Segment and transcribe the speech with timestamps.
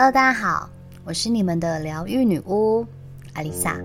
[0.00, 0.70] Hello，大家好，
[1.04, 2.86] 我是你们的疗愈女巫
[3.34, 3.78] 阿丽萨。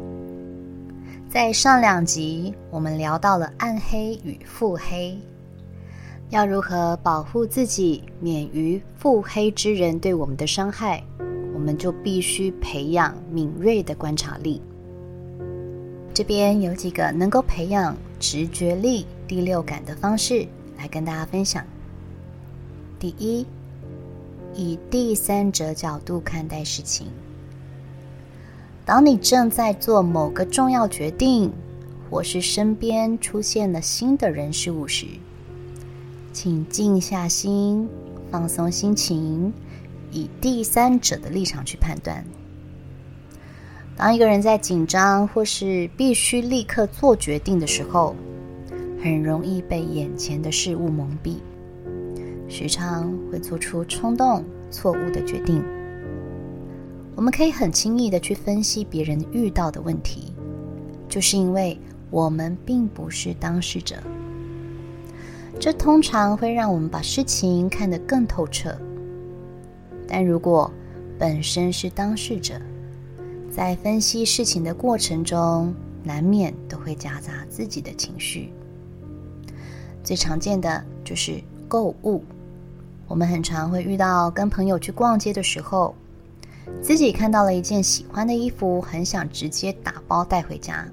[1.29, 5.19] 在上两集，我们聊到了暗黑与腹黑，
[6.29, 11.03] 要如何保护自己免于腹黑之人对我们的伤害，
[11.53, 14.61] 我们就必须培养敏锐的观察力。
[16.13, 20.47] 这边有几个能够培养直觉力、第六感的方式，
[20.77, 21.61] 来跟大家分享。
[22.97, 23.45] 第一，
[24.55, 27.07] 以第三者角度看待事情。
[28.85, 31.51] 当你正在做某个重要决定，
[32.09, 35.07] 或是身边出现了新的人事物时，
[36.31, 37.89] 请静下心，
[38.31, 39.51] 放松心情，
[40.11, 42.23] 以第三者的立场去判断。
[43.97, 48.15] 当一个人在紧张或是必须立刻做决定的时候，
[49.01, 51.37] 很容易被眼前的事物蒙蔽。
[52.47, 55.63] 时常会做出冲动、错误的决定。
[57.15, 60.33] 我们可以很轻易的去分析别人遇到的问题，
[61.07, 61.79] 就是因为
[62.11, 63.95] 我们并不是当事者。
[65.57, 68.77] 这通常会让我们把事情看得更透彻。
[70.07, 70.69] 但如果
[71.17, 72.59] 本身是当事者，
[73.49, 75.73] 在分析事情的过程中，
[76.03, 78.51] 难免都会夹杂自己的情绪。
[80.03, 82.21] 最常见的就是购物。
[83.07, 85.93] 我们很常会遇到跟朋友去逛街的时候，
[86.81, 90.85] 自己看到了一件喜欢的衣服，很想直接打包带回家。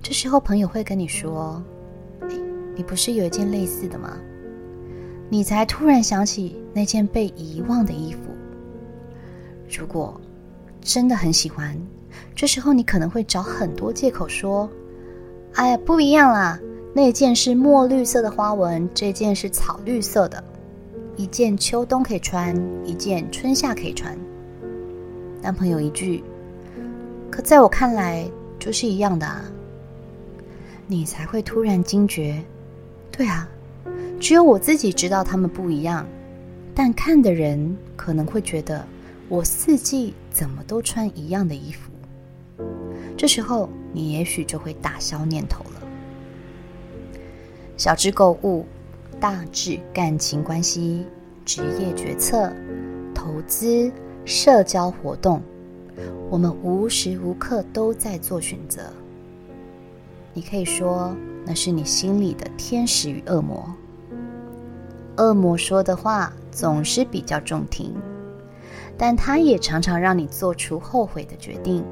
[0.00, 1.62] 这时候朋友会跟你说：“，
[2.76, 4.16] 你不是有一件类似的吗？”
[5.28, 8.18] 你才突然想起那件被遗忘的衣服。
[9.68, 10.20] 如果
[10.80, 11.76] 真的很喜欢，
[12.34, 14.68] 这时候你可能会找很多借口说
[15.54, 16.58] ：“哎呀，不一样啦，
[16.94, 20.42] 那件是墨绿色的花纹，这件是草绿色的。”
[21.20, 24.18] 一件秋冬可以穿，一件春夏可以穿。
[25.42, 26.24] 男朋友一句，
[27.30, 28.26] 可在我看来
[28.58, 29.44] 就是一样的啊。
[30.86, 32.42] 你才会突然惊觉，
[33.12, 33.46] 对啊，
[34.18, 36.06] 只有我自己知道他们不一样，
[36.74, 38.82] 但看的人可能会觉得
[39.28, 41.92] 我四季怎么都穿一样的衣服。
[43.14, 45.82] 这时候你也许就会打消念头了。
[47.76, 48.64] 小至购物。
[49.18, 51.04] 大至感情关系、
[51.52, 52.48] 职业决策、
[53.12, 53.90] 投资、
[54.24, 55.42] 社交活动，
[56.30, 58.82] 我们无时无刻都在做选择。
[60.32, 61.12] 你可以说
[61.44, 63.68] 那是你心里的天使与恶魔。
[65.16, 67.96] 恶魔说的话总是比较中听，
[68.96, 71.84] 但他也常常让你做出后悔的决定，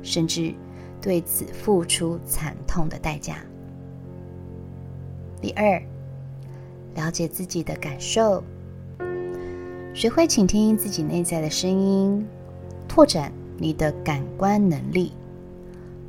[0.00, 0.54] 甚至
[1.02, 3.36] 对此付出惨痛的代价。
[5.38, 5.78] 第二。
[6.94, 8.42] 了解自己的感受，
[9.96, 12.22] 学会倾听自己内在的声音，
[12.86, 15.10] 拓展你的感官能力。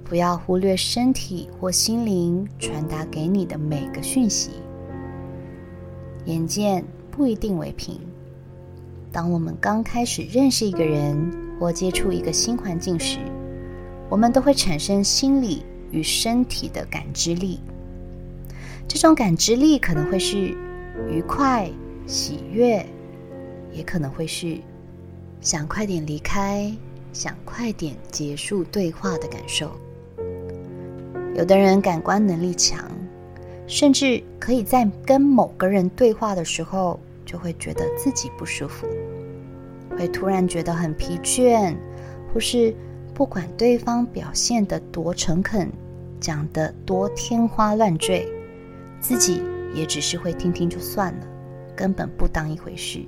[0.04, 4.52] 不要忽略身体或心灵传达给你的每个讯息。
[6.26, 7.98] 眼见不一定为凭。
[9.10, 11.18] 当我们刚开始认识一个人
[11.58, 13.20] 或接触一个新环境时，
[14.10, 17.62] 我们都会产生心理与身体的感知力。
[18.86, 20.54] 这种感知力可能会是。
[21.10, 21.70] 愉快、
[22.08, 22.84] 喜悦，
[23.78, 24.58] 也可能会是
[25.40, 26.74] 想快点离开、
[27.14, 29.72] 想快点结束对话的感受。
[31.36, 32.84] 有的人感官能力强，
[33.68, 38.88] 甚至可以在跟某个人对话的时候，就会觉得自己不舒服，
[39.96, 41.76] 会突然觉得很疲倦，
[42.34, 42.76] 或是
[43.14, 45.72] 不管对方表现的多诚恳，
[46.20, 48.28] 讲的多天花乱坠，
[49.00, 49.42] 自己。
[49.76, 51.28] 也只是会听听就算了，
[51.76, 53.06] 根本不当一回事。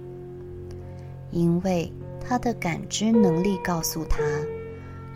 [1.32, 4.20] 因为他的感知能力告诉他，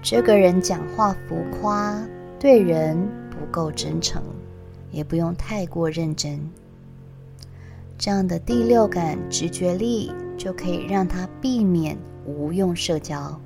[0.02, 2.02] 这个人讲话浮夸，
[2.40, 2.98] 对人
[3.30, 4.22] 不够真诚，
[4.92, 6.40] 也不用太过认真。
[7.98, 13.40] 这样的第六感直觉力就可以让他避免无用社交，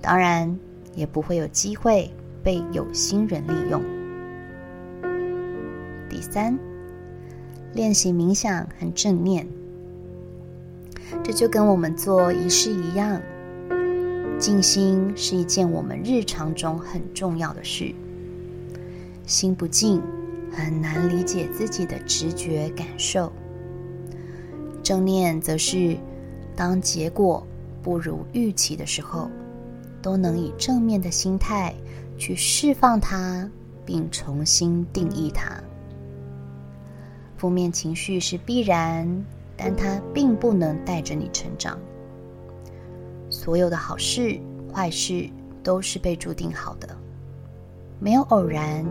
[0.00, 0.58] 当然
[0.94, 2.10] 也不会有机会
[2.42, 3.82] 被有心人利用。
[6.08, 6.58] 第三。
[7.74, 9.46] 练习冥想很正念，
[11.22, 13.20] 这就跟我们做仪式一样。
[14.38, 17.94] 静心是一件我们日常中很重要的事。
[19.26, 20.00] 心不静，
[20.50, 23.32] 很难理解自己的直觉感受。
[24.82, 25.98] 正念则是
[26.56, 27.46] 当结果
[27.82, 29.28] 不如预期的时候，
[30.00, 31.74] 都能以正面的心态
[32.16, 33.46] 去释放它，
[33.84, 35.60] 并重新定义它。
[37.36, 39.24] 负面情绪是必然，
[39.58, 41.78] 但它并不能带着你成长。
[43.28, 44.40] 所有的好事、
[44.72, 45.28] 坏事
[45.62, 46.88] 都是被注定好的，
[48.00, 48.86] 没有偶然。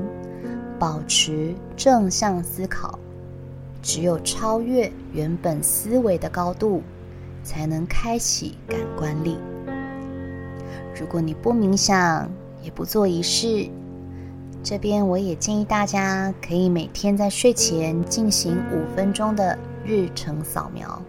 [0.80, 3.00] 保持正向思考，
[3.81, 6.84] 只有超越原本思维的高度，
[7.42, 9.40] 才能开启感官力。
[11.00, 12.30] 如果你不冥想，
[12.62, 13.68] 也不做仪式，
[14.62, 21.01] 这边我也建议大家可以每天在睡前进行五分钟的日程扫描，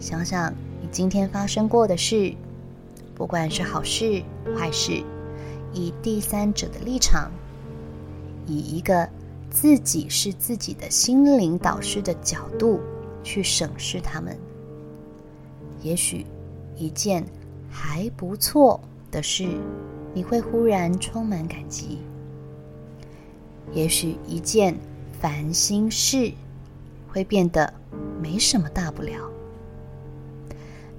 [0.00, 0.52] 想想
[0.82, 2.34] 你今天发生过的事，
[3.14, 4.20] 不管是好事
[4.56, 5.00] 坏事，
[5.72, 7.30] 以第三者的立场。
[8.46, 9.08] 以一个
[9.50, 12.80] 自己是自己的心灵导师的角度
[13.22, 14.36] 去审视他们，
[15.80, 16.26] 也许
[16.76, 17.24] 一件
[17.70, 18.80] 还不错
[19.12, 19.48] 的事，
[20.12, 21.98] 你会忽然充满感激；
[23.72, 24.76] 也许一件
[25.20, 26.32] 烦心事，
[27.14, 27.72] 会变得
[28.20, 29.12] 没什么大不了。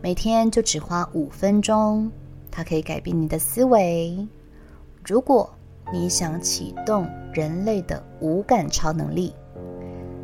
[0.01, 2.09] 每天就只花五分钟，
[2.49, 4.25] 它可以改变你的思维。
[5.05, 5.53] 如果
[5.91, 9.35] 你想启动人类的五感超能力，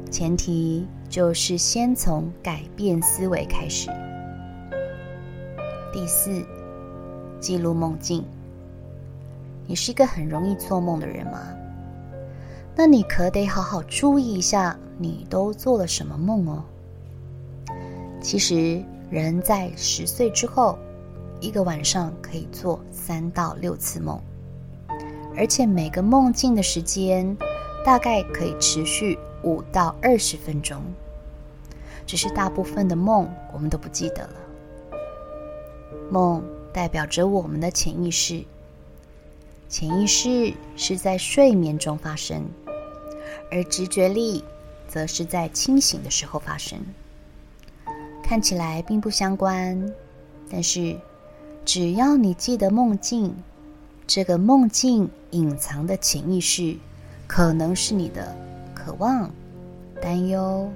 [0.09, 3.89] 前提就是先从改变思维开始。
[5.91, 6.41] 第四，
[7.41, 8.23] 记录梦境。
[9.67, 11.53] 你是一个很容易做梦的人吗？
[12.75, 16.63] 那你可得好好注意一下，你都做了什么梦哦。
[18.21, 20.77] 其实，人在十岁之后，
[21.39, 24.19] 一个晚上可以做三到六次梦。
[25.35, 27.37] 而且每个梦境的时间
[27.85, 30.81] 大概可以持续五到二十分钟，
[32.05, 34.33] 只是大部分的梦我们都不记得了。
[36.09, 38.43] 梦代表着我们的潜意识，
[39.69, 42.43] 潜意识是在睡眠中发生，
[43.51, 44.43] 而直觉力
[44.87, 46.79] 则是在清醒的时候发生。
[48.23, 49.93] 看起来并不相关，
[50.49, 50.97] 但是
[51.65, 53.35] 只要你记得梦境。
[54.07, 56.75] 这个梦境隐藏的潜意识，
[57.27, 58.35] 可能是你的
[58.75, 59.31] 渴望、
[60.01, 60.69] 担忧、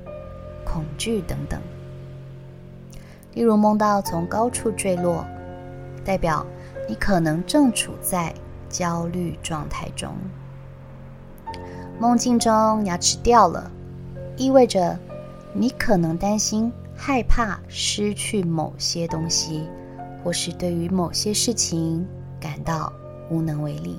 [0.63, 1.60] 恐惧等等。
[3.33, 5.25] 例如梦到从高处坠落，
[6.06, 6.45] 代表
[6.88, 8.33] 你可能正处在
[8.69, 10.16] 焦虑状态中。
[12.00, 13.72] 梦境中牙齿掉了，
[14.38, 14.98] 意味着
[15.54, 19.64] 你可能担心、害怕失去某些东西，
[20.24, 22.06] 或是对于某些事情
[22.40, 22.92] 感到
[23.30, 23.98] 无能为力，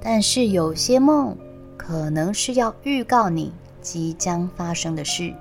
[0.00, 1.36] 但是有些梦
[1.76, 3.52] 可能是要预告你
[3.82, 5.34] 即将发生的事，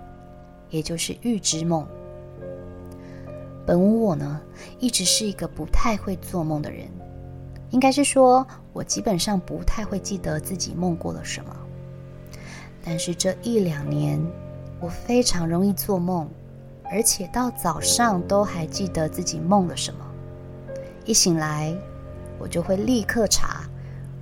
[0.69, 1.87] 也就是预知梦。
[3.65, 4.41] 本无我呢，
[4.79, 6.87] 一直是一个不太会做梦的人，
[7.75, 11.53] 应该是说我基本上不太会记得自己梦过了什么。
[12.81, 14.17] 但是这一两年，
[14.79, 16.25] 我非常容易做梦，
[16.85, 19.99] 而且到早上都还记得自己梦了什么。
[21.03, 21.77] 一醒来，
[22.39, 23.69] 我就会立刻查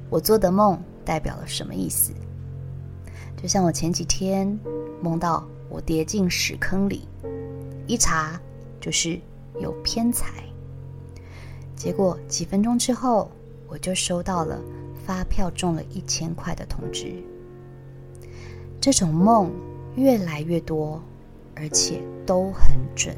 [0.10, 2.12] 我做的梦代表了什么意思。
[3.40, 4.60] 就像我前几天
[5.00, 7.08] 梦到我跌进屎坑里，
[7.86, 8.42] 一查
[8.82, 9.22] 就是
[9.60, 10.44] 有偏财。
[11.76, 13.30] 结果几分钟之后，
[13.74, 14.62] 我就收到了
[15.04, 17.16] 发票中了一千块的通知。
[18.80, 19.52] 这种梦
[19.95, 21.02] 越来越多，
[21.56, 23.16] 而且都很准。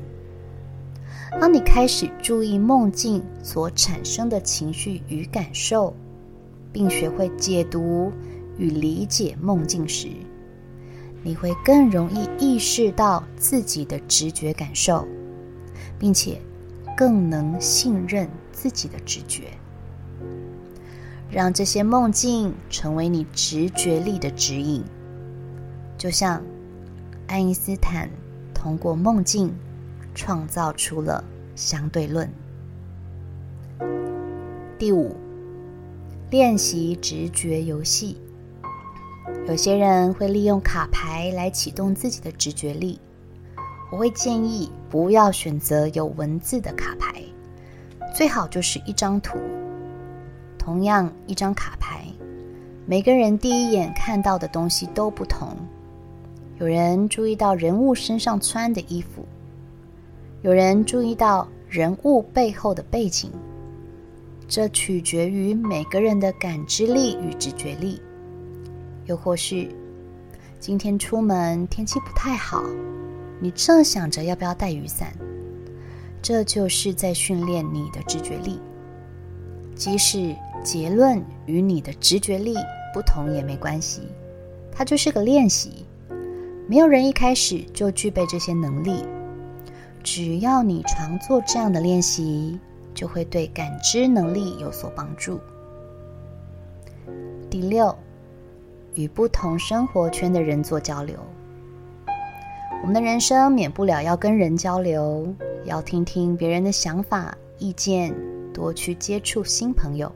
[1.41, 5.93] 当你开始注意梦境所产生的情绪与感受，
[6.71, 8.09] 并学会解读
[8.57, 10.07] 与理解梦境时，
[11.21, 15.05] 你会更容易意识到自己的直觉感受，
[15.99, 16.39] 并且
[16.95, 19.49] 更能信任自己的直觉，
[21.35, 24.83] 让这些梦境成为你直觉力的指引。
[25.97, 26.41] 就像
[27.27, 28.09] 爱因斯坦
[28.53, 29.53] 通过梦境。
[30.17, 31.21] 创造出了
[31.57, 32.31] 相对论。
[34.79, 35.13] 第五，
[36.31, 38.17] 练习直觉游戏。
[39.45, 42.97] 有些人会利用卡牌来启动自己的直觉力，
[43.91, 47.21] 我会建议不要选择有文字的卡牌，
[48.15, 49.37] 最好就是一张图。
[50.65, 52.03] 同样一张卡牌，
[52.87, 55.55] 每个人第一眼看到的东西都不同。
[56.57, 59.23] 有人注意到人物身上穿的衣服。
[60.41, 63.29] 有人注意到人物背后的背景，
[64.47, 68.01] 这取决于每个人的感知力与直觉力。
[69.05, 69.69] 又或是
[70.59, 72.63] 今天出门天气不太好，
[73.39, 75.13] 你正想着要不要带雨伞，
[76.23, 78.59] 这就是在训练你的直觉力。
[79.75, 80.33] 即使
[80.65, 82.55] 结论与你的直觉力
[82.91, 84.01] 不同也没关系，
[84.71, 85.85] 它就是个练习。
[86.67, 89.05] 没有人一开始就具备这些能力。
[90.03, 92.59] 只要你常做这样的练习，
[92.95, 95.39] 就会对感知能力有所帮助。
[97.47, 97.95] 第六，
[98.95, 101.15] 与不同生活圈的人做交流。
[102.81, 105.31] 我们的人生免不了要跟人交流，
[105.63, 108.15] 要听听别人的想法、意见，
[108.51, 110.11] 多去接触新朋友。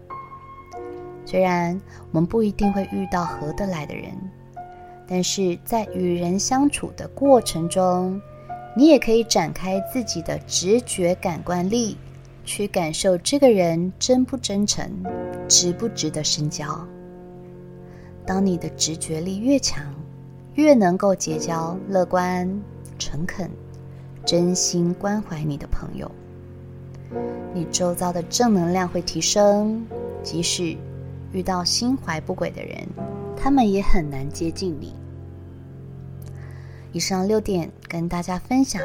[1.29, 1.79] 虽然
[2.11, 4.05] 我们不一定会遇到合得来的人，
[5.07, 8.19] 但是在与人相处的过程中，
[8.75, 11.95] 你也可以展开自己的直觉感官力，
[12.45, 14.89] 去感受这个人真不真诚，
[15.47, 16.65] 值不值得深交。
[18.25, 19.85] 当你的直觉力越强，
[20.55, 22.49] 越能够结交乐观、
[22.97, 23.47] 诚恳、
[24.25, 26.09] 真心关怀你的朋友，
[27.53, 29.85] 你周遭的正能量会提升。
[30.21, 30.75] 即使
[31.31, 32.87] 遇到心怀不轨的人，
[33.35, 34.93] 他们也很难接近你。
[36.91, 38.81] 以上六点跟大家分享，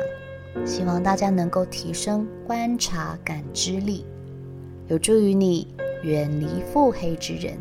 [0.64, 4.04] 希望大家能够提升观察感知力，
[4.88, 5.66] 有助于你
[6.02, 7.56] 远离腹黑之人。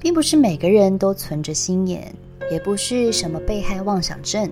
[0.00, 2.14] 并不是每个人都存着心眼，
[2.50, 4.50] 也不是什么被害妄想症。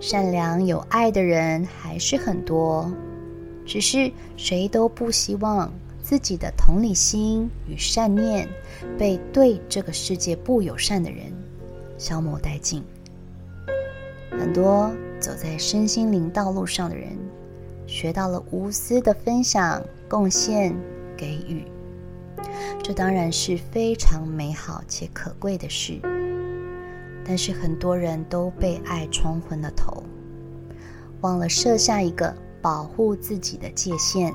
[0.00, 2.90] 善良有爱的人还是很多，
[3.66, 5.70] 只是谁都不希望
[6.10, 8.48] 自己的同理心与善念
[8.98, 11.32] 被对这个世界不友善的人
[11.98, 12.82] 消磨殆尽。
[14.32, 14.90] 很多
[15.20, 17.16] 走在身心灵道路上的人，
[17.86, 20.74] 学到了无私的分享、贡献、
[21.16, 21.64] 给予。
[22.82, 26.00] 这当然是非常美好且可贵的事，
[27.24, 30.02] 但是很多人都被爱冲昏了头，
[31.20, 34.34] 忘了设下一个保护自己的界限。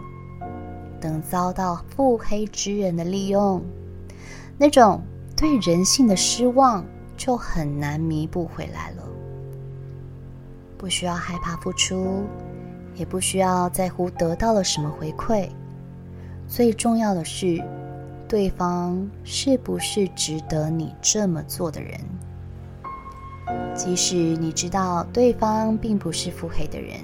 [1.06, 3.62] 等遭到腹黑之人的利用，
[4.58, 5.04] 那种
[5.38, 6.84] 对人性的失望
[7.16, 9.04] 就很难弥补回来了。
[10.80, 12.24] 不需要害怕付出，
[12.96, 15.48] 也不需要在乎得到了什么回馈，
[16.48, 17.64] 最重要的是，
[18.28, 22.00] 对方是不是值得你这么做的人？
[23.76, 27.00] 即使你知道对方并不是腹黑的人，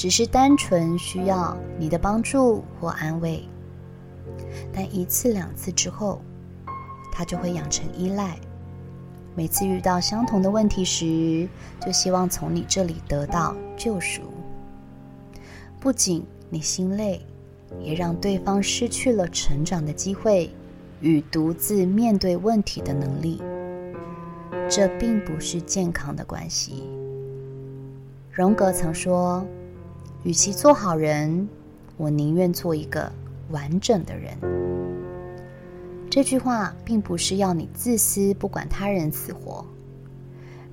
[0.00, 3.44] 只是单纯需要你的帮助或安慰，
[4.72, 6.22] 但一次两次之后，
[7.12, 8.38] 他就会养成依赖。
[9.34, 11.46] 每次遇到相同的问题时，
[11.84, 14.22] 就希望从你这里得到救赎。
[15.78, 17.20] 不仅你心累。
[17.78, 20.50] 也让对方失去了成长的机会
[21.00, 23.40] 与独自面对问题的能力，
[24.68, 26.82] 这并不是健康的关系。
[28.32, 29.46] 荣格曾说
[30.22, 31.48] ：“与其做好人，
[31.96, 33.10] 我宁愿做一个
[33.50, 34.36] 完整的人。”
[36.10, 39.64] 这句话并不是要你自私不管他人死活，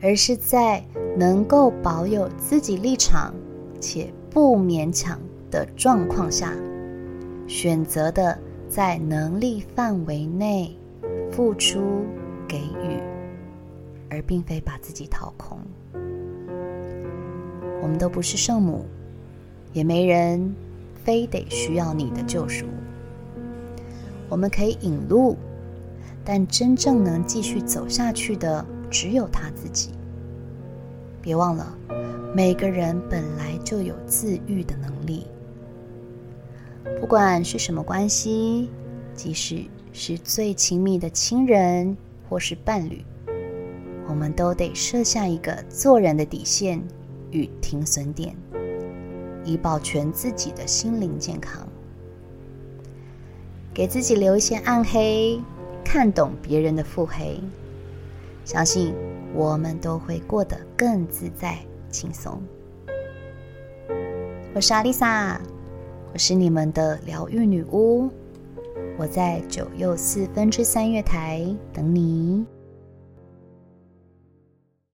[0.02, 0.84] 而是在
[1.16, 3.34] 能够保有自己立场
[3.80, 5.20] 且不勉强
[5.52, 6.54] 的状况下。
[7.48, 8.38] 选择的
[8.68, 10.76] 在能力范围内
[11.32, 12.04] 付出
[12.48, 13.00] 给予，
[14.10, 15.58] 而并非把自己掏空。
[17.82, 18.86] 我们都不是圣母，
[19.78, 20.56] 也没人
[21.06, 22.66] 非得需要你的救赎。
[24.28, 25.38] 我们可以引路，
[26.26, 29.92] 但真正能继续走下去的只有他自己。
[31.22, 31.78] 别忘了，
[32.34, 35.28] 每个人本来就有自愈的能力。
[37.00, 38.72] 不管是什么关系，
[39.14, 41.96] 即使是最亲密的亲人
[42.28, 43.06] 或是伴侣，
[44.10, 46.82] 我们都得设下一个做人的底线
[47.30, 48.36] 与停损点，
[49.48, 51.66] 以保全自己的心灵健康。
[53.74, 55.42] 给自己留一些暗黑，
[55.86, 57.40] 看懂别人的腹黑，
[58.44, 58.94] 相信
[59.34, 61.58] 我们都会过得更自在
[61.90, 62.42] 轻松。
[64.54, 65.40] 我是阿丽萨。
[66.14, 68.10] 我是你们的疗愈女巫，
[68.98, 72.44] 我在九又四分之三月台等你。